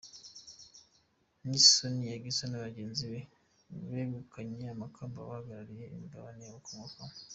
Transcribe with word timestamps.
Miss 1.47 1.65
Sonia 1.75 2.15
Gisa 2.23 2.45
na 2.47 2.63
bagenzi 2.65 3.03
be 3.11 3.21
begukanye 4.09 4.65
amakamba 4.75 5.17
bahagarariye 5.27 5.85
imigabane 5.87 6.43
bakomokaho. 6.55 7.15